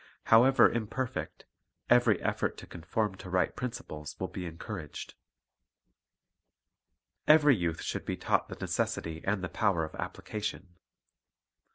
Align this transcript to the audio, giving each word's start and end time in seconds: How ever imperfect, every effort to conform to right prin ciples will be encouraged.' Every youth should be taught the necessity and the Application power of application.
How 0.23 0.45
ever 0.45 0.67
imperfect, 0.67 1.45
every 1.87 2.19
effort 2.23 2.57
to 2.57 2.65
conform 2.65 3.13
to 3.17 3.29
right 3.29 3.55
prin 3.55 3.69
ciples 3.69 4.19
will 4.19 4.29
be 4.29 4.47
encouraged.' 4.47 5.13
Every 7.27 7.55
youth 7.55 7.83
should 7.83 8.03
be 8.05 8.17
taught 8.17 8.49
the 8.49 8.55
necessity 8.55 9.21
and 9.23 9.43
the 9.43 9.45
Application 9.53 9.59
power 9.75 9.83
of 9.85 9.93
application. 9.93 10.69